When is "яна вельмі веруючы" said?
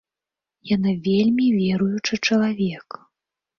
0.75-2.13